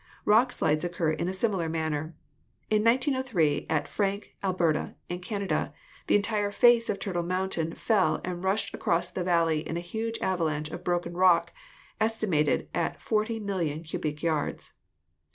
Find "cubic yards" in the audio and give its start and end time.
13.85-14.73